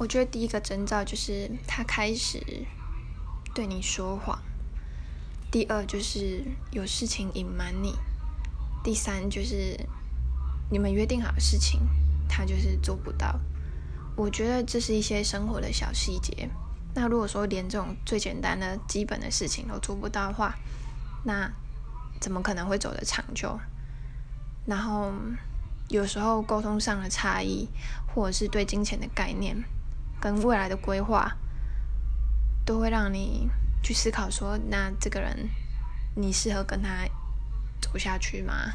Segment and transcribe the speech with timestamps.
[0.00, 2.42] 我觉得第一个征兆就是他开始
[3.54, 4.40] 对你说谎，
[5.52, 7.94] 第二就是有事情隐瞒你，
[8.82, 9.78] 第三就是
[10.70, 11.82] 你们约定好的事情
[12.26, 13.38] 他就是做不到。
[14.16, 16.48] 我觉得这是一些生活的小细节。
[16.94, 20.54] 那如果说连这种最简单的基本的事情都做不到的话，
[21.24, 21.52] 那
[22.22, 23.60] 怎么可能会走得长久？
[24.64, 25.12] 然后
[25.88, 27.68] 有时候沟通上的差异，
[28.14, 29.62] 或者是对金钱的概念。
[30.20, 31.36] 跟未来的规划，
[32.64, 33.48] 都会让你
[33.82, 35.48] 去思考说，那这个人，
[36.14, 37.06] 你适合跟他
[37.80, 38.74] 走下去吗？